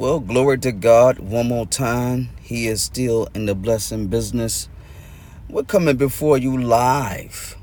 Well, 0.00 0.18
glory 0.18 0.56
to 0.60 0.72
God 0.72 1.18
one 1.18 1.48
more 1.48 1.66
time. 1.66 2.30
He 2.40 2.68
is 2.68 2.80
still 2.80 3.28
in 3.34 3.44
the 3.44 3.54
blessing 3.54 4.06
business. 4.06 4.66
We're 5.46 5.64
coming 5.64 5.98
before 5.98 6.38
you 6.38 6.56
live 6.56 7.54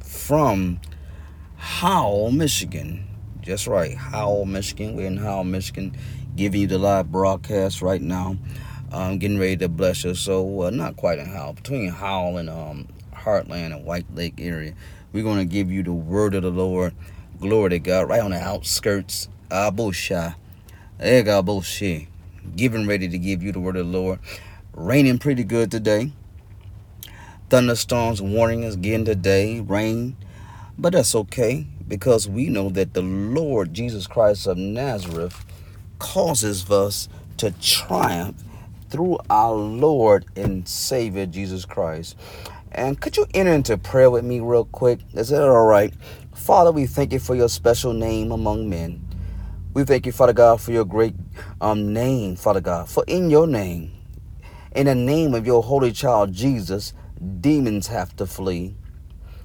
from 0.00 0.80
Howell, 1.54 2.32
Michigan. 2.32 3.06
Just 3.42 3.68
right, 3.68 3.96
Howell, 3.96 4.44
Michigan. 4.44 4.96
We're 4.96 5.06
in 5.06 5.18
Howell, 5.18 5.44
Michigan, 5.44 5.96
giving 6.34 6.62
you 6.62 6.66
the 6.66 6.78
live 6.78 7.12
broadcast 7.12 7.80
right 7.80 8.02
now. 8.02 8.38
I'm 8.90 9.12
um, 9.12 9.18
getting 9.18 9.38
ready 9.38 9.58
to 9.58 9.68
bless 9.68 10.02
you. 10.02 10.16
So, 10.16 10.62
uh, 10.62 10.70
not 10.70 10.96
quite 10.96 11.20
in 11.20 11.26
Howell, 11.26 11.52
between 11.52 11.90
Howell 11.90 12.38
and 12.38 12.50
um, 12.50 12.88
Hartland 13.14 13.72
and 13.72 13.84
White 13.84 14.12
Lake 14.12 14.34
area. 14.38 14.74
We're 15.12 15.22
going 15.22 15.38
to 15.38 15.44
give 15.44 15.70
you 15.70 15.84
the 15.84 15.92
word 15.92 16.34
of 16.34 16.42
the 16.42 16.50
Lord. 16.50 16.92
Glory 17.38 17.70
to 17.70 17.78
God, 17.78 18.08
right 18.08 18.20
on 18.20 18.32
the 18.32 18.40
outskirts. 18.40 19.28
Abusha. 19.48 20.34
Egaboshe. 21.04 22.08
Giving 22.56 22.86
ready 22.86 23.08
to 23.08 23.18
give 23.18 23.42
you 23.42 23.52
the 23.52 23.60
word 23.60 23.76
of 23.76 23.86
the 23.86 23.98
Lord. 23.98 24.18
Raining 24.72 25.18
pretty 25.18 25.44
good 25.44 25.70
today. 25.70 26.12
Thunderstorms 27.50 28.22
warning 28.22 28.64
us 28.64 28.74
again 28.74 29.04
today. 29.04 29.60
Rain. 29.60 30.16
But 30.78 30.94
that's 30.94 31.14
okay 31.14 31.66
because 31.86 32.26
we 32.26 32.48
know 32.48 32.70
that 32.70 32.94
the 32.94 33.02
Lord 33.02 33.74
Jesus 33.74 34.06
Christ 34.06 34.46
of 34.46 34.56
Nazareth 34.56 35.44
causes 35.98 36.70
us 36.70 37.10
to 37.36 37.50
triumph 37.60 38.42
through 38.88 39.18
our 39.28 39.52
Lord 39.52 40.24
and 40.36 40.66
Savior 40.66 41.26
Jesus 41.26 41.66
Christ. 41.66 42.16
And 42.72 42.98
could 42.98 43.18
you 43.18 43.26
enter 43.34 43.52
into 43.52 43.76
prayer 43.76 44.10
with 44.10 44.24
me 44.24 44.40
real 44.40 44.64
quick? 44.64 45.00
Is 45.12 45.28
that 45.28 45.42
all 45.42 45.66
right? 45.66 45.92
Father, 46.34 46.72
we 46.72 46.86
thank 46.86 47.12
you 47.12 47.18
for 47.18 47.34
your 47.34 47.50
special 47.50 47.92
name 47.92 48.32
among 48.32 48.70
men. 48.70 49.03
We 49.74 49.82
thank 49.82 50.06
you, 50.06 50.12
Father 50.12 50.32
God, 50.32 50.60
for 50.60 50.70
your 50.70 50.84
great 50.84 51.16
um, 51.60 51.92
name, 51.92 52.36
Father 52.36 52.60
God. 52.60 52.88
For 52.88 53.04
in 53.08 53.28
your 53.28 53.48
name, 53.48 53.90
in 54.72 54.86
the 54.86 54.94
name 54.94 55.34
of 55.34 55.46
your 55.46 55.64
holy 55.64 55.90
child 55.90 56.32
Jesus, 56.32 56.92
demons 57.40 57.88
have 57.88 58.14
to 58.16 58.26
flee. 58.26 58.76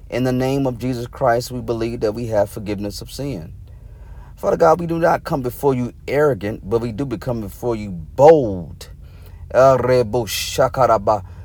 In 0.08 0.22
the 0.22 0.32
name 0.32 0.68
of 0.68 0.78
Jesus 0.78 1.08
Christ, 1.08 1.50
we 1.50 1.60
believe 1.60 1.98
that 2.00 2.12
we 2.12 2.26
have 2.28 2.48
forgiveness 2.48 3.02
of 3.02 3.10
sin. 3.10 3.54
Father 4.36 4.56
God, 4.56 4.78
we 4.78 4.86
do 4.86 5.00
not 5.00 5.24
come 5.24 5.42
before 5.42 5.74
you 5.74 5.92
arrogant, 6.06 6.70
but 6.70 6.80
we 6.80 6.92
do 6.92 7.04
become 7.04 7.40
before 7.40 7.74
you 7.74 7.90
bold. 7.90 8.88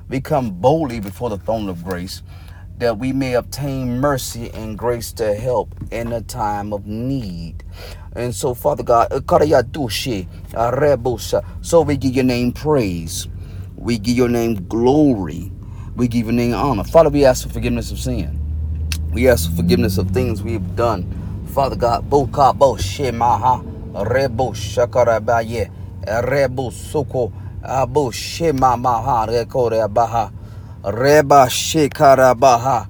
We 0.09 0.22
come 0.22 0.52
boldly 0.52 0.99
before 0.99 1.31
the 1.31 1.38
throne 1.39 1.70
of 1.70 1.83
grace 1.83 2.22
that 2.79 2.97
we 2.99 3.13
may 3.13 3.33
obtain 3.35 3.99
mercy 3.99 4.51
and 4.53 4.77
grace 4.77 5.13
to 5.13 5.35
help 5.35 5.75
in 5.91 6.11
a 6.13 6.21
time 6.21 6.73
of 6.73 6.85
need. 6.87 7.63
And 8.15 8.35
so, 8.35 8.53
Father 8.53 8.83
God, 8.83 9.09
uh, 9.11 9.21
so 11.61 11.81
we 11.81 11.97
give 11.97 12.15
your 12.15 12.25
name 12.25 12.51
praise. 12.53 13.27
We 13.75 13.97
give 13.99 14.17
your 14.17 14.29
name 14.29 14.67
glory. 14.67 15.51
We 15.95 16.07
give 16.07 16.25
your 16.27 16.33
name 16.33 16.53
honor. 16.55 16.83
Father, 16.85 17.09
we 17.09 17.25
ask 17.25 17.43
for 17.47 17.53
forgiveness 17.53 17.91
of 17.91 17.99
sin. 17.99 18.39
We 19.13 19.29
ask 19.29 19.49
for 19.49 19.57
forgiveness 19.57 19.97
of 19.97 20.11
things 20.11 20.43
we 20.43 20.53
have 20.53 20.75
done. 20.75 21.05
Father 21.47 21.75
God, 21.75 22.09
boka 22.09 22.57
bo 22.57 22.75
shemaha 22.75 23.63
rebo 23.93 24.53
shakarabaye 24.53 25.71
rebo 26.05 26.71
soko 26.71 27.31
abo 27.63 28.11
shema 28.13 28.77
maha 28.77 29.27
rekore 29.27 29.87
baha 29.93 30.31
reba 30.86 31.50
shekarabaha 31.50 32.88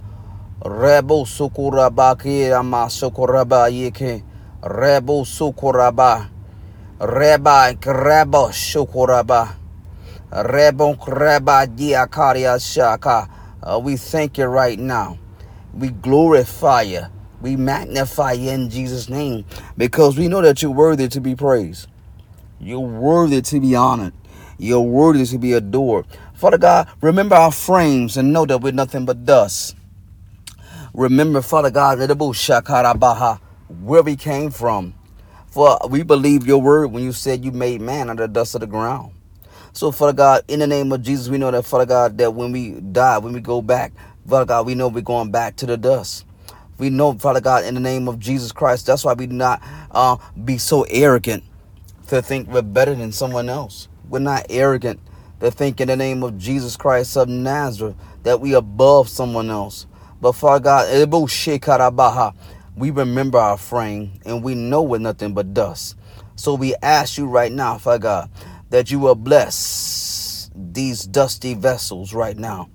rebo 0.61 1.25
sukurabaki 1.25 2.51
ama 2.53 2.89
sukurabayeke 2.89 4.23
Rebo 4.65 5.23
Sukuraba. 5.25 6.27
Reba 6.99 7.71
Grebo 7.79 8.49
Shukuraba. 8.49 9.55
Rebo 10.31 10.95
Greba 10.97 11.67
Diakaria 11.67 12.59
Shaka. 12.59 13.29
Uh, 13.61 13.79
we 13.79 13.95
thank 13.95 14.39
you 14.39 14.45
right 14.45 14.79
now. 14.79 15.19
We 15.71 15.89
glorify 15.89 16.81
you. 16.81 17.01
We 17.41 17.55
magnify 17.57 18.31
you 18.33 18.49
in 18.51 18.69
Jesus' 18.71 19.07
name 19.07 19.45
because 19.77 20.17
we 20.17 20.27
know 20.27 20.41
that 20.41 20.63
you're 20.63 20.71
worthy 20.71 21.07
to 21.09 21.21
be 21.21 21.35
praised. 21.35 21.87
You're 22.59 22.79
worthy 22.79 23.43
to 23.43 23.59
be 23.59 23.75
honored. 23.75 24.13
You're 24.57 24.81
worthy 24.81 25.27
to 25.27 25.37
be 25.37 25.53
adored. 25.53 26.07
Father 26.35 26.57
God, 26.57 26.89
remember 27.01 27.35
our 27.35 27.51
frames 27.51 28.17
and 28.17 28.33
know 28.33 28.45
that 28.45 28.61
we're 28.61 28.73
nothing 28.73 29.05
but 29.05 29.25
dust. 29.25 29.75
Remember, 30.93 31.41
Father 31.41 31.71
God, 31.71 31.99
where 33.81 34.03
we 34.03 34.15
came 34.15 34.51
from. 34.51 34.93
For 35.47 35.79
we 35.89 36.03
believe 36.03 36.45
your 36.45 36.61
word 36.61 36.91
when 36.91 37.03
you 37.03 37.13
said 37.13 37.45
you 37.45 37.51
made 37.51 37.81
man 37.81 38.09
out 38.09 38.13
of 38.13 38.17
the 38.17 38.27
dust 38.27 38.55
of 38.55 38.61
the 38.61 38.67
ground. 38.67 39.13
So, 39.73 39.91
Father 39.91 40.13
God, 40.13 40.43
in 40.47 40.59
the 40.59 40.67
name 40.67 40.91
of 40.91 41.01
Jesus, 41.01 41.29
we 41.29 41.37
know 41.37 41.51
that, 41.51 41.65
Father 41.65 41.85
God, 41.85 42.17
that 42.17 42.33
when 42.33 42.51
we 42.51 42.71
die, 42.79 43.17
when 43.19 43.33
we 43.33 43.41
go 43.41 43.61
back, 43.61 43.93
Father 44.27 44.45
God, 44.45 44.65
we 44.65 44.75
know 44.75 44.89
we're 44.89 45.01
going 45.01 45.31
back 45.31 45.55
to 45.57 45.65
the 45.65 45.77
dust. 45.77 46.25
We 46.77 46.89
know, 46.89 47.13
Father 47.13 47.41
God, 47.41 47.65
in 47.65 47.73
the 47.73 47.79
name 47.79 48.07
of 48.07 48.19
Jesus 48.19 48.51
Christ, 48.51 48.85
that's 48.85 49.05
why 49.05 49.13
we 49.13 49.27
do 49.27 49.35
not 49.35 49.61
uh, 49.91 50.17
be 50.43 50.57
so 50.57 50.83
arrogant 50.89 51.43
to 52.07 52.21
think 52.21 52.49
we're 52.49 52.61
better 52.61 52.95
than 52.95 53.11
someone 53.11 53.49
else. 53.49 53.87
We're 54.09 54.19
not 54.19 54.45
arrogant 54.49 54.99
to 55.41 55.51
think 55.51 55.81
in 55.81 55.89
the 55.89 55.97
name 55.97 56.23
of 56.23 56.37
Jesus 56.37 56.77
Christ 56.77 57.17
of 57.17 57.29
Nazareth 57.29 57.95
that 58.23 58.41
we 58.41 58.53
above 58.55 59.09
someone 59.09 59.49
else. 59.49 59.87
But 60.21 60.33
Father 60.33 60.63
God, 60.63 60.87
we 62.77 62.91
remember 62.91 63.37
our 63.39 63.57
frame 63.57 64.13
and 64.25 64.43
we 64.43 64.55
know 64.55 64.81
we're 64.83 64.99
nothing 64.99 65.33
but 65.33 65.53
dust. 65.53 65.97
So 66.35 66.55
we 66.55 66.75
ask 66.81 67.17
you 67.17 67.27
right 67.27 67.51
now, 67.51 67.77
Father 67.77 67.99
God, 67.99 68.31
that 68.71 68.91
you 68.91 68.99
will 68.99 69.15
bless 69.15 70.49
these 70.55 71.05
dusty 71.05 71.53
vessels 71.53 72.13
right 72.13 72.37
now. 72.37 72.69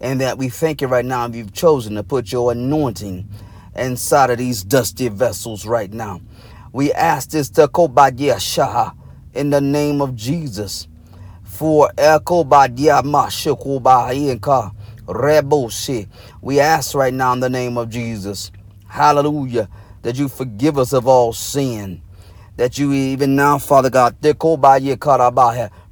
And 0.00 0.20
that 0.20 0.38
we 0.38 0.48
thank 0.48 0.82
you 0.82 0.88
right 0.88 1.04
now 1.04 1.26
if 1.26 1.36
you've 1.36 1.52
chosen 1.54 1.94
to 1.96 2.02
put 2.04 2.32
your 2.32 2.52
anointing 2.52 3.28
inside 3.76 4.30
of 4.30 4.38
these 4.38 4.64
dusty 4.64 5.08
vessels 5.08 5.66
right 5.66 5.92
now. 5.92 6.20
We 6.72 6.92
ask 6.92 7.30
this 7.30 7.50
to 7.50 7.68
Shaha 7.68 8.96
in 9.34 9.50
the 9.50 9.60
name 9.60 10.02
of 10.02 10.16
Jesus. 10.16 10.88
For 11.52 11.90
Ekobadia 11.98 13.02
Mashikuba 13.02 14.72
Reboshi. 15.06 16.08
We 16.40 16.60
ask 16.60 16.94
right 16.94 17.12
now 17.12 17.34
in 17.34 17.40
the 17.40 17.50
name 17.50 17.76
of 17.76 17.90
Jesus 17.90 18.50
Hallelujah. 18.88 19.68
That 20.00 20.16
you 20.16 20.28
forgive 20.28 20.78
us 20.78 20.94
of 20.94 21.06
all 21.06 21.34
sin. 21.34 22.00
That 22.56 22.78
you 22.78 22.92
even 22.94 23.36
now, 23.36 23.58
Father 23.58 23.90
God, 23.90 24.16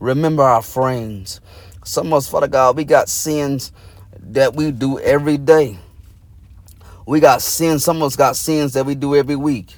remember 0.00 0.42
our 0.42 0.62
friends. 0.62 1.40
Some 1.84 2.06
of 2.08 2.12
us, 2.14 2.28
Father 2.28 2.48
God, 2.48 2.76
we 2.76 2.84
got 2.84 3.10
sins 3.10 3.70
that 4.18 4.54
we 4.54 4.72
do 4.72 4.98
every 4.98 5.36
day. 5.36 5.78
We 7.06 7.20
got 7.20 7.42
sins. 7.42 7.84
Some 7.84 7.98
of 7.98 8.04
us 8.04 8.16
got 8.16 8.34
sins 8.34 8.72
that 8.72 8.86
we 8.86 8.94
do 8.94 9.14
every 9.14 9.36
week. 9.36 9.76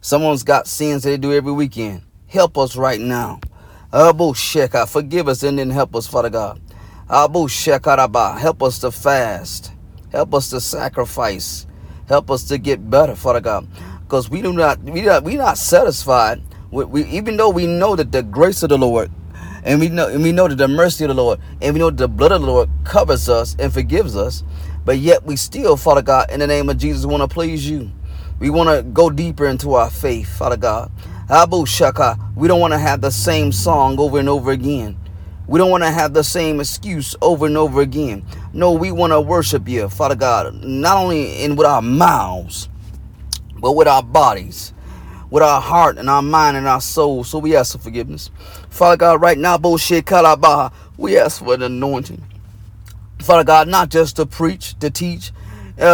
Someone's 0.00 0.44
got 0.44 0.66
sins 0.66 1.02
that 1.02 1.10
they 1.10 1.18
do 1.18 1.32
every 1.32 1.52
weekend. 1.52 2.02
Help 2.26 2.56
us 2.56 2.74
right 2.74 3.00
now. 3.00 3.40
Abu 3.92 4.34
Sheka, 4.34 4.88
forgive 4.88 5.26
us 5.26 5.42
and 5.42 5.58
then 5.58 5.68
help 5.70 5.96
us, 5.96 6.06
Father 6.06 6.30
God. 6.30 6.60
Abu 7.10 7.48
Shekaraba, 7.48 8.38
help 8.38 8.62
us 8.62 8.78
to 8.78 8.92
fast. 8.92 9.72
Help 10.12 10.32
us 10.32 10.50
to 10.50 10.60
sacrifice. 10.60 11.66
Help 12.06 12.30
us 12.30 12.44
to 12.44 12.58
get 12.58 12.88
better, 12.88 13.16
Father 13.16 13.40
God. 13.40 13.66
Because 14.02 14.30
we 14.30 14.42
do 14.42 14.52
not, 14.52 14.80
we 14.84 15.02
not, 15.02 15.24
we 15.24 15.34
not 15.34 15.58
satisfied. 15.58 16.40
We, 16.70 16.84
we, 16.84 17.04
even 17.06 17.36
though 17.36 17.48
we 17.50 17.66
know 17.66 17.96
that 17.96 18.12
the 18.12 18.22
grace 18.22 18.62
of 18.62 18.68
the 18.68 18.78
Lord, 18.78 19.10
and 19.64 19.80
we 19.80 19.88
know, 19.88 20.06
and 20.08 20.22
we 20.22 20.30
know 20.30 20.46
that 20.46 20.54
the 20.54 20.68
mercy 20.68 21.02
of 21.02 21.08
the 21.08 21.14
Lord, 21.20 21.40
and 21.60 21.74
we 21.74 21.80
know 21.80 21.90
that 21.90 21.96
the 21.96 22.08
blood 22.08 22.30
of 22.30 22.42
the 22.42 22.46
Lord 22.46 22.70
covers 22.84 23.28
us 23.28 23.56
and 23.58 23.72
forgives 23.74 24.14
us, 24.16 24.44
but 24.84 24.98
yet 24.98 25.24
we 25.24 25.34
still, 25.34 25.76
Father 25.76 26.02
God, 26.02 26.30
in 26.30 26.38
the 26.38 26.46
name 26.46 26.68
of 26.68 26.78
Jesus, 26.78 27.06
want 27.06 27.28
to 27.28 27.28
please 27.28 27.68
you. 27.68 27.90
We 28.38 28.50
want 28.50 28.70
to 28.70 28.84
go 28.84 29.10
deeper 29.10 29.46
into 29.48 29.74
our 29.74 29.90
faith, 29.90 30.28
Father 30.38 30.56
God. 30.56 30.92
Abu 31.30 31.64
Shaka, 31.64 32.18
we 32.34 32.48
don't 32.48 32.58
want 32.58 32.72
to 32.72 32.78
have 32.78 33.02
the 33.02 33.12
same 33.12 33.52
song 33.52 34.00
over 34.00 34.18
and 34.18 34.28
over 34.28 34.50
again. 34.50 34.98
We 35.46 35.60
don't 35.60 35.70
want 35.70 35.84
to 35.84 35.90
have 35.90 36.12
the 36.12 36.24
same 36.24 36.58
excuse 36.58 37.14
over 37.22 37.46
and 37.46 37.56
over 37.56 37.82
again. 37.82 38.24
No, 38.52 38.72
we 38.72 38.90
want 38.90 39.12
to 39.12 39.20
worship 39.20 39.68
you, 39.68 39.88
Father 39.88 40.16
God, 40.16 40.64
not 40.64 40.96
only 40.96 41.44
in 41.44 41.54
with 41.54 41.68
our 41.68 41.82
mouths, 41.82 42.68
but 43.60 43.74
with 43.74 43.86
our 43.86 44.02
bodies, 44.02 44.72
with 45.30 45.44
our 45.44 45.60
heart 45.60 45.98
and 45.98 46.10
our 46.10 46.20
mind 46.20 46.56
and 46.56 46.66
our 46.66 46.80
soul. 46.80 47.22
So 47.22 47.38
we 47.38 47.54
ask 47.54 47.76
for 47.76 47.78
forgiveness. 47.78 48.28
Father 48.68 48.96
God, 48.96 49.20
right 49.20 49.38
now, 49.38 49.56
bullshit 49.56 50.06
kalabaha, 50.06 50.72
we 50.96 51.16
ask 51.16 51.38
for 51.44 51.56
the 51.56 51.66
anointing. 51.66 52.24
Father 53.20 53.44
God, 53.44 53.68
not 53.68 53.88
just 53.88 54.16
to 54.16 54.26
preach, 54.26 54.76
to 54.80 54.90
teach, 54.90 55.30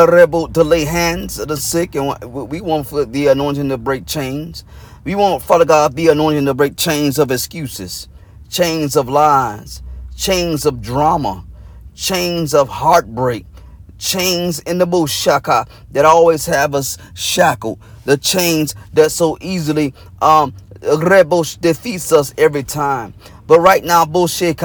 rebel 0.08 0.48
to 0.50 0.64
lay 0.64 0.84
hands 0.84 1.38
of 1.38 1.48
the 1.48 1.56
sick, 1.58 1.94
and 1.96 2.08
we 2.50 2.60
want 2.62 2.88
for 2.88 3.04
the 3.06 3.28
anointing 3.28 3.70
to 3.70 3.78
break 3.78 4.06
chains. 4.06 4.64
We 5.04 5.14
want, 5.16 5.42
Father 5.42 5.66
God, 5.66 5.94
the 5.96 6.08
anointing 6.08 6.46
to 6.46 6.54
break 6.54 6.76
chains 6.76 7.18
of 7.18 7.30
excuses 7.32 8.08
chains 8.50 8.96
of 8.96 9.08
lies, 9.08 9.82
chains 10.16 10.66
of 10.66 10.82
drama, 10.82 11.44
chains 11.94 12.54
of 12.54 12.68
heartbreak, 12.68 13.46
chains 13.98 14.60
in 14.60 14.78
the 14.78 14.86
bushaka 14.86 15.68
that 15.92 16.04
always 16.06 16.46
have 16.46 16.74
us 16.74 16.98
shackled, 17.14 17.80
the 18.06 18.16
chains 18.18 18.74
that 18.94 19.10
so 19.12 19.38
easily 19.40 19.94
um 20.22 20.54
rebels 21.00 21.56
defeats 21.58 22.12
us 22.12 22.34
every 22.38 22.64
time. 22.64 23.14
But 23.48 23.60
right 23.60 23.84
now, 23.84 24.06
bullshit 24.06 24.58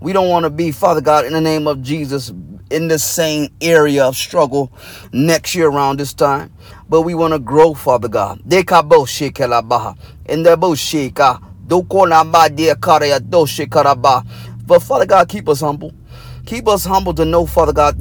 we 0.00 0.12
don't 0.12 0.28
want 0.30 0.44
to 0.44 0.50
be, 0.50 0.72
Father 0.72 1.02
God, 1.02 1.26
in 1.26 1.34
the 1.34 1.40
name 1.42 1.66
of 1.68 1.82
Jesus, 1.82 2.32
in 2.70 2.88
the 2.88 2.98
same 2.98 3.48
area 3.60 4.04
of 4.04 4.16
struggle 4.16 4.72
next 5.12 5.54
year 5.54 5.68
around 5.68 5.98
this 5.98 6.14
time. 6.14 6.52
But 6.88 7.02
we 7.02 7.14
want 7.14 7.34
to 7.34 7.38
grow, 7.38 7.74
Father 7.74 8.08
God. 8.08 8.40
In 8.40 8.48
the 10.42 10.56
But 14.66 14.82
Father 14.82 15.06
God, 15.06 15.28
keep 15.28 15.48
us 15.48 15.60
humble. 15.60 15.92
Keep 16.46 16.68
us 16.68 16.84
humble 16.84 17.14
to 17.14 17.24
know, 17.24 17.46
Father 17.46 17.72
God, 17.72 18.00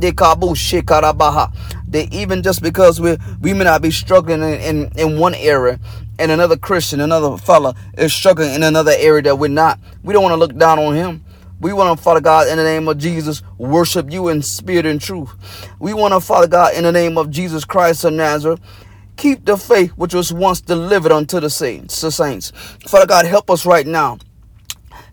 that 1.90 2.08
even 2.12 2.42
just 2.44 2.62
because 2.62 3.02
we 3.02 3.18
we 3.42 3.54
may 3.54 3.64
not 3.64 3.82
be 3.82 3.92
struggling 3.92 4.42
in, 4.42 4.60
in, 4.62 4.92
in 4.98 5.20
one 5.20 5.36
area, 5.36 5.80
and 6.20 6.32
another 6.32 6.58
Christian, 6.58 7.00
another 7.00 7.38
fella 7.38 7.76
is 7.98 8.14
struggling 8.14 8.54
in 8.54 8.64
another 8.64 8.94
area 8.98 9.22
that 9.24 9.38
we're 9.38 9.50
not, 9.50 9.80
we 10.04 10.14
don't 10.14 10.24
want 10.24 10.34
to 10.34 10.38
look 10.38 10.56
down 10.58 10.80
on 10.80 10.96
him. 10.96 11.24
We 11.60 11.74
want 11.74 11.98
to, 11.98 12.04
Father 12.04 12.22
God, 12.22 12.48
in 12.48 12.58
the 12.58 12.64
name 12.64 12.88
of 12.88 12.98
Jesus, 12.98 13.44
worship 13.58 14.12
you 14.12 14.30
in 14.30 14.42
spirit 14.42 14.86
and 14.86 15.02
truth. 15.02 15.30
We 15.80 15.94
want 15.94 16.14
to, 16.14 16.22
Father 16.22 16.48
God, 16.48 16.74
in 16.76 16.84
the 16.84 16.92
name 16.92 17.18
of 17.18 17.30
Jesus 17.30 17.66
Christ 17.66 18.06
of 18.06 18.14
Nazareth, 18.14 18.62
keep 19.18 19.46
the 19.46 19.58
faith 19.58 19.92
which 19.92 20.14
was 20.14 20.32
once 20.32 20.62
delivered 20.62 21.12
unto 21.12 21.40
the 21.40 21.50
saints. 21.50 22.00
The 22.00 22.12
saints. 22.12 22.52
Father 22.88 23.08
God, 23.08 23.26
help 23.26 23.50
us 23.50 23.66
right 23.66 23.86
now. 23.86 24.20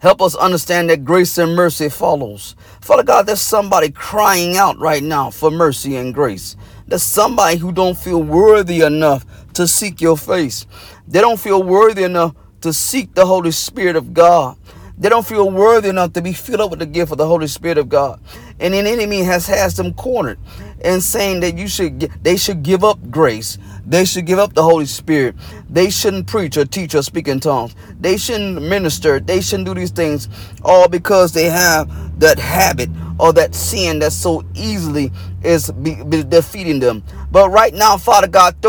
Help 0.01 0.23
us 0.23 0.37
understand 0.37 0.91
that 0.91 1.05
grace 1.05 1.39
and 1.39 1.57
mercy 1.57 1.89
follows. 1.89 2.55
Father 2.81 3.03
God, 3.03 3.27
there's 3.27 3.41
somebody 3.41 3.91
crying 3.91 4.57
out 4.57 4.79
right 4.79 5.03
now 5.03 5.31
for 5.31 5.51
mercy 5.51 5.97
and 5.97 6.15
grace. 6.15 6.55
There's 6.87 7.03
somebody 7.03 7.57
who 7.57 7.73
don't 7.73 7.99
feel 7.99 8.23
worthy 8.23 8.83
enough 8.83 9.27
to 9.55 9.67
seek 9.67 10.01
your 10.01 10.17
face. 10.17 10.67
They 11.09 11.21
don't 11.21 11.41
feel 11.41 11.63
worthy 11.63 12.05
enough 12.05 12.35
to 12.61 12.73
seek 12.73 13.15
the 13.15 13.27
Holy 13.27 13.51
Spirit 13.51 13.97
of 13.97 14.15
God. 14.15 14.57
They 14.99 15.09
don't 15.11 15.27
feel 15.27 15.51
worthy 15.51 15.89
enough 15.91 16.13
to 16.15 16.23
be 16.23 16.33
filled 16.33 16.61
up 16.63 16.71
with 16.71 16.79
the 16.81 16.87
gift 16.87 17.13
of 17.13 17.19
the 17.19 17.27
Holy 17.27 17.47
Spirit 17.49 17.77
of 17.79 17.89
God. 17.89 18.21
And 18.61 18.75
an 18.75 18.87
enemy 18.87 19.23
has 19.25 19.47
has 19.47 19.77
them 19.77 19.93
cornered 19.95 20.39
and 20.85 21.03
saying 21.03 21.41
that 21.41 21.57
you 21.59 21.69
should 21.69 22.01
they 22.23 22.37
should 22.39 22.63
give 22.63 22.83
up 22.85 22.99
grace. 23.11 23.59
They 23.87 24.05
should 24.07 24.25
give 24.27 24.39
up 24.39 24.55
the 24.55 24.63
Holy 24.63 24.87
Spirit. 24.87 25.37
They 25.71 25.91
shouldn't 25.91 26.27
preach 26.27 26.57
or 26.57 26.65
teach 26.65 26.95
or 26.95 27.03
speak 27.03 27.29
in 27.29 27.41
tongues. 27.41 27.75
They 28.01 28.17
shouldn't 28.17 28.63
minister. 28.63 29.21
They 29.21 29.41
shouldn't 29.43 29.67
do 29.69 29.75
these 29.75 29.91
things 29.93 30.29
all 30.65 30.89
because 30.89 31.33
they 31.35 31.45
have 31.47 31.89
that 32.21 32.39
habit 32.39 32.89
or 33.21 33.33
that 33.35 33.55
sin 33.55 33.99
that 34.01 34.13
so 34.13 34.43
easily 34.55 35.13
is 35.45 35.71
be, 35.73 36.03
be 36.05 36.23
defeating 36.25 36.81
them. 36.81 37.03
But 37.31 37.51
right 37.51 37.75
now, 37.75 37.97
Father 37.99 38.29
God, 38.29 38.57
I 38.65 38.69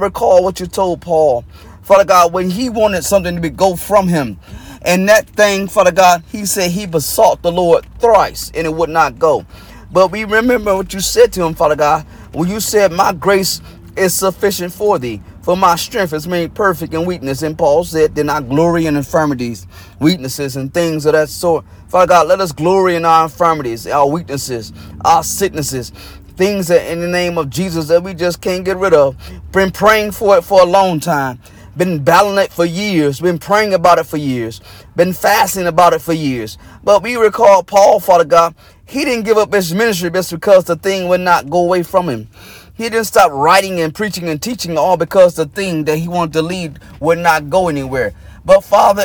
recall 0.00 0.44
what 0.44 0.60
you 0.60 0.66
told 0.66 1.00
Paul. 1.00 1.44
Father 1.82 2.04
God, 2.04 2.32
when 2.32 2.48
he 2.48 2.70
wanted 2.70 3.04
something 3.04 3.34
to 3.34 3.40
be 3.40 3.50
go 3.50 3.76
from 3.76 4.08
him. 4.08 4.38
And 4.82 5.08
that 5.08 5.28
thing, 5.28 5.68
Father 5.68 5.92
God, 5.92 6.22
he 6.30 6.46
said 6.46 6.70
he 6.70 6.86
besought 6.86 7.42
the 7.42 7.52
Lord 7.52 7.86
thrice 8.00 8.50
and 8.54 8.66
it 8.66 8.74
would 8.74 8.90
not 8.90 9.18
go. 9.18 9.44
But 9.92 10.10
we 10.10 10.24
remember 10.24 10.74
what 10.74 10.94
you 10.94 11.00
said 11.00 11.32
to 11.34 11.44
him, 11.44 11.54
Father 11.54 11.76
God, 11.76 12.04
when 12.32 12.48
you 12.48 12.60
said, 12.60 12.92
My 12.92 13.12
grace 13.12 13.60
is 13.96 14.14
sufficient 14.14 14.72
for 14.72 14.98
thee, 14.98 15.20
for 15.42 15.56
my 15.56 15.76
strength 15.76 16.12
is 16.14 16.26
made 16.26 16.54
perfect 16.54 16.94
in 16.94 17.04
weakness. 17.04 17.42
And 17.42 17.58
Paul 17.58 17.84
said, 17.84 18.14
Then 18.14 18.30
I 18.30 18.40
glory 18.40 18.86
in 18.86 18.96
infirmities, 18.96 19.66
weaknesses, 20.00 20.56
and 20.56 20.72
things 20.72 21.04
of 21.04 21.12
that 21.12 21.28
sort. 21.28 21.64
Father 21.88 22.06
God, 22.06 22.28
let 22.28 22.40
us 22.40 22.52
glory 22.52 22.96
in 22.96 23.04
our 23.04 23.24
infirmities, 23.24 23.86
our 23.86 24.08
weaknesses, 24.08 24.72
our 25.04 25.22
sicknesses, 25.22 25.90
things 26.36 26.68
that 26.68 26.90
in 26.90 27.00
the 27.00 27.08
name 27.08 27.36
of 27.36 27.50
Jesus 27.50 27.88
that 27.88 28.02
we 28.02 28.14
just 28.14 28.40
can't 28.40 28.64
get 28.64 28.78
rid 28.78 28.94
of. 28.94 29.14
Been 29.52 29.70
praying 29.70 30.12
for 30.12 30.38
it 30.38 30.42
for 30.42 30.62
a 30.62 30.66
long 30.66 31.00
time 31.00 31.38
been 31.76 32.02
battling 32.02 32.38
it 32.44 32.52
for 32.52 32.64
years, 32.64 33.20
been 33.20 33.38
praying 33.38 33.74
about 33.74 33.98
it 33.98 34.04
for 34.04 34.16
years, 34.16 34.60
been 34.96 35.12
fasting 35.12 35.66
about 35.66 35.92
it 35.92 36.00
for 36.00 36.12
years. 36.12 36.58
But 36.84 37.02
we 37.02 37.16
recall 37.16 37.62
Paul, 37.62 38.00
Father 38.00 38.24
God, 38.24 38.54
he 38.84 39.04
didn't 39.04 39.24
give 39.24 39.38
up 39.38 39.52
his 39.52 39.74
ministry 39.74 40.10
just 40.10 40.30
because 40.30 40.64
the 40.64 40.76
thing 40.76 41.08
would 41.08 41.20
not 41.20 41.48
go 41.48 41.64
away 41.64 41.82
from 41.82 42.08
him. 42.08 42.28
He 42.74 42.84
didn't 42.84 43.04
stop 43.04 43.30
writing 43.32 43.80
and 43.80 43.94
preaching 43.94 44.28
and 44.28 44.40
teaching 44.40 44.76
all 44.76 44.96
because 44.96 45.34
the 45.36 45.46
thing 45.46 45.84
that 45.84 45.98
he 45.98 46.08
wanted 46.08 46.32
to 46.34 46.42
lead 46.42 46.78
would 47.00 47.18
not 47.18 47.50
go 47.50 47.68
anywhere. 47.68 48.12
But 48.44 48.62
Father, 48.64 49.04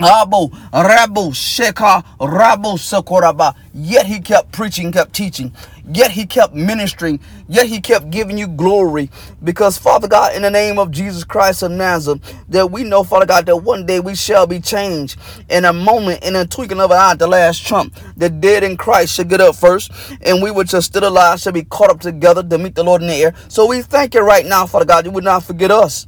Abu, 0.00 0.48
Rabu, 0.72 1.30
Sheka, 1.32 2.04
Rabu, 2.20 2.76
Sakoraba. 2.78 3.54
Yet 3.74 4.06
he 4.06 4.20
kept 4.20 4.52
preaching, 4.52 4.92
kept 4.92 5.14
teaching. 5.14 5.52
Yet 5.90 6.10
he 6.12 6.26
kept 6.26 6.54
ministering. 6.54 7.20
Yet 7.48 7.66
he 7.66 7.80
kept 7.80 8.10
giving 8.10 8.36
you 8.38 8.48
glory. 8.48 9.10
Because, 9.42 9.78
Father 9.78 10.08
God, 10.08 10.36
in 10.36 10.42
the 10.42 10.50
name 10.50 10.78
of 10.78 10.90
Jesus 10.90 11.24
Christ 11.24 11.62
of 11.62 11.70
Nazareth, 11.72 12.20
that 12.50 12.70
we 12.70 12.84
know, 12.84 13.04
Father 13.04 13.26
God, 13.26 13.46
that 13.46 13.56
one 13.58 13.86
day 13.86 14.00
we 14.00 14.14
shall 14.14 14.46
be 14.46 14.60
changed. 14.60 15.18
In 15.48 15.64
a 15.64 15.72
moment, 15.72 16.24
in 16.24 16.36
a 16.36 16.46
twinkling 16.46 16.80
of 16.80 16.90
an 16.90 16.98
eye, 16.98 17.12
at 17.12 17.18
the 17.20 17.26
last 17.28 17.66
trump, 17.66 17.96
the 18.18 18.28
dead 18.30 18.64
in 18.64 18.76
Christ 18.76 19.14
should 19.14 19.30
get 19.30 19.40
up 19.40 19.56
first. 19.56 19.92
And 20.22 20.42
we 20.42 20.50
which 20.50 20.74
are 20.74 20.82
still 20.82 21.08
alive 21.08 21.40
shall 21.40 21.52
be 21.54 21.64
caught 21.64 21.90
up 21.90 22.00
together 22.00 22.42
to 22.42 22.58
meet 22.58 22.74
the 22.74 22.84
Lord 22.84 23.02
in 23.02 23.08
the 23.08 23.14
air. 23.14 23.34
So 23.48 23.66
we 23.66 23.82
thank 23.82 24.14
you 24.14 24.20
right 24.22 24.46
now, 24.46 24.66
Father 24.66 24.84
God, 24.86 25.06
you 25.06 25.12
would 25.12 25.24
not 25.24 25.44
forget 25.44 25.70
us. 25.70 26.06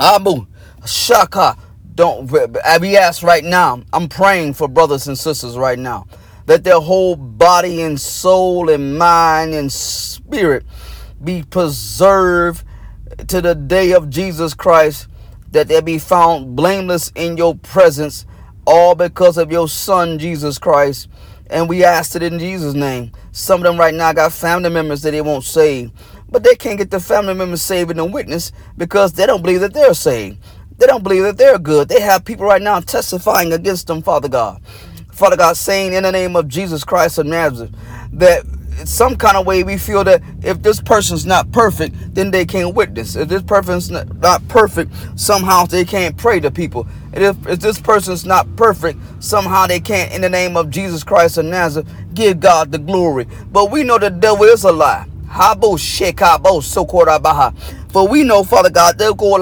Abu, 0.00 0.46
Shaka. 0.86 1.56
Don't 1.98 2.30
be 2.30 2.96
asked 2.96 3.24
right 3.24 3.42
now. 3.42 3.82
I'm 3.92 4.08
praying 4.08 4.54
for 4.54 4.68
brothers 4.68 5.08
and 5.08 5.18
sisters 5.18 5.58
right 5.58 5.80
now 5.80 6.06
that 6.46 6.62
their 6.62 6.78
whole 6.78 7.16
body 7.16 7.82
and 7.82 8.00
soul 8.00 8.70
and 8.70 8.96
mind 8.96 9.52
and 9.52 9.72
spirit 9.72 10.64
be 11.24 11.42
preserved 11.42 12.64
to 13.26 13.40
the 13.40 13.56
day 13.56 13.94
of 13.94 14.10
Jesus 14.10 14.54
Christ, 14.54 15.08
that 15.50 15.66
they 15.66 15.80
be 15.80 15.98
found 15.98 16.54
blameless 16.54 17.10
in 17.16 17.36
your 17.36 17.56
presence, 17.56 18.26
all 18.64 18.94
because 18.94 19.36
of 19.36 19.50
your 19.50 19.68
Son, 19.68 20.20
Jesus 20.20 20.56
Christ. 20.56 21.08
And 21.50 21.68
we 21.68 21.82
asked 21.82 22.14
it 22.14 22.22
in 22.22 22.38
Jesus' 22.38 22.74
name. 22.74 23.10
Some 23.32 23.60
of 23.60 23.64
them 23.64 23.76
right 23.76 23.92
now 23.92 24.12
got 24.12 24.32
family 24.32 24.70
members 24.70 25.02
that 25.02 25.10
they 25.10 25.20
won't 25.20 25.42
save, 25.42 25.90
but 26.30 26.44
they 26.44 26.54
can't 26.54 26.78
get 26.78 26.92
the 26.92 27.00
family 27.00 27.34
members 27.34 27.60
saved 27.60 27.90
and 27.90 28.14
witness 28.14 28.52
because 28.76 29.14
they 29.14 29.26
don't 29.26 29.42
believe 29.42 29.62
that 29.62 29.74
they're 29.74 29.94
saved. 29.94 30.38
They 30.78 30.86
don't 30.86 31.04
believe 31.04 31.24
that 31.24 31.38
they're 31.38 31.58
good. 31.58 31.88
They 31.88 32.00
have 32.00 32.24
people 32.24 32.46
right 32.46 32.62
now 32.62 32.80
testifying 32.80 33.52
against 33.52 33.88
them, 33.88 34.02
Father 34.02 34.28
God. 34.28 34.62
Father 35.12 35.36
God, 35.36 35.56
saying 35.56 35.94
in 35.94 36.04
the 36.04 36.12
name 36.12 36.36
of 36.36 36.48
Jesus 36.48 36.84
Christ 36.84 37.18
of 37.18 37.26
Nazareth 37.26 37.72
that 38.12 38.44
some 38.86 39.16
kind 39.16 39.36
of 39.36 39.46
way 39.46 39.64
we 39.64 39.76
feel 39.78 40.04
that 40.04 40.22
if 40.42 40.62
this 40.62 40.80
person's 40.80 41.26
not 41.26 41.50
perfect, 41.52 42.14
then 42.14 42.30
they 42.30 42.46
can't 42.46 42.74
witness. 42.74 43.16
If 43.16 43.28
this 43.28 43.42
person's 43.42 43.90
not 43.90 44.46
perfect, 44.48 44.92
somehow 45.16 45.66
they 45.66 45.84
can't 45.84 46.16
pray 46.16 46.40
to 46.40 46.50
people. 46.50 46.86
And 47.12 47.24
if, 47.24 47.46
if 47.48 47.60
this 47.60 47.80
person's 47.80 48.24
not 48.24 48.46
perfect, 48.56 49.00
somehow 49.20 49.66
they 49.66 49.80
can't, 49.80 50.12
in 50.12 50.22
the 50.22 50.30
name 50.30 50.56
of 50.56 50.70
Jesus 50.70 51.04
Christ 51.04 51.38
of 51.38 51.46
Nazareth, 51.46 51.88
give 52.14 52.40
God 52.40 52.72
the 52.72 52.78
glory. 52.78 53.26
But 53.52 53.70
we 53.72 53.82
know 53.84 53.98
the 53.98 54.10
devil 54.10 54.44
is 54.44 54.64
a 54.64 54.72
lie. 54.72 55.06
Habo 55.28 55.76
shekabo 55.78 56.62
sokorabaha. 56.62 57.56
For 57.92 58.06
we 58.08 58.24
know, 58.24 58.44
Father 58.44 58.70
God, 58.70 58.98
they'll 58.98 59.14
go 59.14 59.36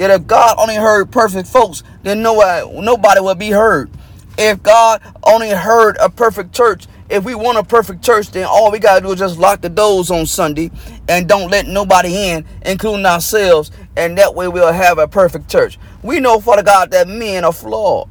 that 0.00 0.10
if 0.10 0.26
God 0.26 0.56
only 0.58 0.76
heard 0.76 1.10
perfect 1.10 1.46
folks, 1.46 1.82
then 2.02 2.22
nobody, 2.22 2.62
uh, 2.62 2.80
nobody 2.80 3.20
would 3.20 3.38
be 3.38 3.50
heard. 3.50 3.90
If 4.38 4.62
God 4.62 5.02
only 5.24 5.50
heard 5.50 5.98
a 6.00 6.08
perfect 6.08 6.54
church, 6.54 6.86
if 7.10 7.22
we 7.22 7.34
want 7.34 7.58
a 7.58 7.62
perfect 7.62 8.02
church, 8.02 8.30
then 8.30 8.46
all 8.46 8.72
we 8.72 8.78
gotta 8.78 9.02
do 9.02 9.12
is 9.12 9.18
just 9.18 9.36
lock 9.38 9.60
the 9.60 9.68
doors 9.68 10.10
on 10.10 10.24
Sunday 10.24 10.70
and 11.06 11.28
don't 11.28 11.50
let 11.50 11.66
nobody 11.66 12.30
in, 12.30 12.46
including 12.64 13.04
ourselves, 13.04 13.70
and 13.94 14.16
that 14.16 14.34
way 14.34 14.48
we'll 14.48 14.72
have 14.72 14.96
a 14.96 15.06
perfect 15.06 15.50
church. 15.50 15.78
We 16.02 16.18
know, 16.18 16.40
Father 16.40 16.62
God, 16.62 16.90
that 16.92 17.06
men 17.06 17.44
are 17.44 17.52
flawed. 17.52 18.10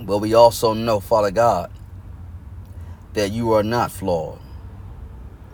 But 0.00 0.18
we 0.20 0.32
also 0.32 0.72
know, 0.72 1.00
Father 1.00 1.32
God, 1.32 1.70
that 3.12 3.30
you 3.30 3.52
are 3.52 3.62
not 3.62 3.92
flawed. 3.92 4.38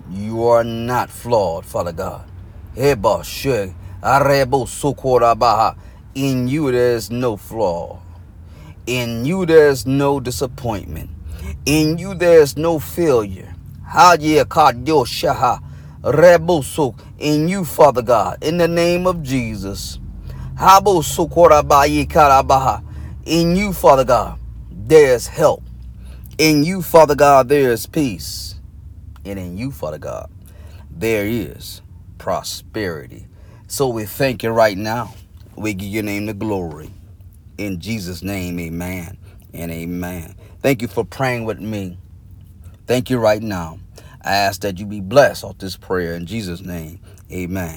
You 0.09 0.45
are 0.45 0.63
not 0.63 1.11
flawed, 1.11 1.67
Father 1.67 1.91
God. 1.93 2.29
In 6.15 6.47
you 6.47 6.71
there's 6.71 7.11
no 7.11 7.37
flaw. 7.37 7.99
In 8.87 9.25
you 9.25 9.45
there's 9.45 9.85
no 9.85 10.21
disappointment. 10.21 11.11
In 11.67 11.99
you 11.99 12.15
there's 12.15 12.57
no 12.57 12.79
failure. 12.79 13.53
In 17.19 17.49
you, 17.49 17.65
Father 17.65 18.03
God, 18.03 18.45
in 18.45 18.59
the 18.59 18.69
name 18.69 19.09
of 19.09 19.25
Jesus. 19.25 19.99
In 23.25 23.57
you, 23.57 23.73
Father 23.73 24.05
God, 24.05 24.39
there's 24.71 25.27
help. 25.27 25.65
In 26.39 26.63
you, 26.63 26.81
Father 26.81 27.17
God, 27.17 27.49
there 27.49 27.73
is 27.73 27.89
peace. 27.89 28.61
And 29.25 29.37
in 29.37 29.59
you, 29.59 29.73
Father 29.73 29.99
God, 29.99 30.31
there 30.93 31.27
is 31.27 31.83
prosperity. 32.19 33.27
So 33.69 33.89
we 33.89 34.05
thank 34.07 34.43
you 34.43 34.51
right 34.51 34.79
now. 34.79 35.15
We 35.57 35.75
give 35.75 35.89
your 35.89 36.05
name 36.05 36.27
the 36.27 36.35
glory. 36.35 36.91
In 37.59 37.81
Jesus' 37.81 38.23
name, 38.23 38.61
amen 38.61 39.19
and 39.55 39.73
amen. 39.73 40.35
Thank 40.63 40.83
you 40.83 40.89
for 40.89 41.05
praying 41.05 41.45
with 41.47 41.61
me. 41.61 41.99
Thank 42.87 43.11
you 43.11 43.19
right 43.19 43.43
now. 43.43 43.79
I 44.23 44.33
ask 44.33 44.61
that 44.63 44.79
you 44.79 44.87
be 44.87 45.01
blessed 45.01 45.45
off 45.45 45.59
this 45.59 45.77
prayer 45.77 46.15
in 46.15 46.27
Jesus' 46.27 46.61
name. 46.63 47.01
Amen. 47.33 47.75